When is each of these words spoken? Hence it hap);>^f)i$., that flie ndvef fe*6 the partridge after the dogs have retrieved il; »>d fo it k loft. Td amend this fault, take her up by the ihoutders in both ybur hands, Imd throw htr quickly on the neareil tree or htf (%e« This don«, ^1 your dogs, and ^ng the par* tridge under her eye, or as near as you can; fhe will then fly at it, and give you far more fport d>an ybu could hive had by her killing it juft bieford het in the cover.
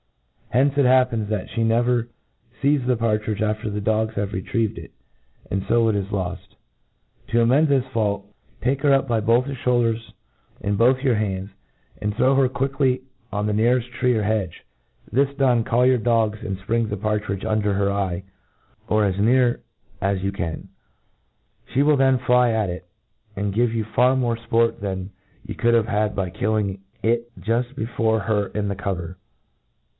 Hence 0.49 0.73
it 0.77 0.83
hap);>^f)i$., 0.85 1.27
that 1.29 1.47
flie 1.51 1.63
ndvef 1.63 2.07
fe*6 2.59 2.85
the 2.87 2.97
partridge 2.97 3.41
after 3.41 3.69
the 3.69 3.79
dogs 3.79 4.15
have 4.15 4.33
retrieved 4.33 4.79
il; 4.79 4.87
»>d 5.59 5.65
fo 5.67 5.87
it 5.89 5.93
k 5.93 6.07
loft. 6.11 6.55
Td 7.29 7.41
amend 7.43 7.67
this 7.67 7.85
fault, 7.93 8.25
take 8.61 8.81
her 8.81 8.91
up 8.91 9.07
by 9.07 9.19
the 9.19 9.27
ihoutders 9.27 10.11
in 10.59 10.75
both 10.75 10.97
ybur 10.97 11.17
hands, 11.17 11.51
Imd 12.01 12.15
throw 12.17 12.35
htr 12.35 12.51
quickly 12.51 13.03
on 13.31 13.45
the 13.45 13.53
neareil 13.53 13.89
tree 13.93 14.13
or 14.17 14.23
htf 14.23 14.49
(%e« 14.49 14.61
This 15.13 15.29
don«, 15.37 15.63
^1 15.63 15.87
your 15.87 15.99
dogs, 15.99 16.39
and 16.41 16.57
^ng 16.59 16.89
the 16.89 16.97
par* 16.97 17.19
tridge 17.19 17.45
under 17.45 17.73
her 17.73 17.91
eye, 17.91 18.23
or 18.89 19.05
as 19.05 19.19
near 19.19 19.61
as 20.01 20.21
you 20.23 20.31
can; 20.31 20.67
fhe 21.73 21.83
will 21.85 21.95
then 21.95 22.17
fly 22.17 22.51
at 22.51 22.71
it, 22.71 22.87
and 23.37 23.53
give 23.53 23.71
you 23.73 23.85
far 23.85 24.15
more 24.17 24.35
fport 24.35 24.81
d>an 24.81 25.11
ybu 25.47 25.57
could 25.59 25.73
hive 25.75 25.87
had 25.87 26.15
by 26.15 26.25
her 26.25 26.31
killing 26.37 26.81
it 27.03 27.31
juft 27.39 27.75
bieford 27.75 28.25
het 28.25 28.53
in 28.55 28.67
the 28.67 28.75
cover. 28.75 29.15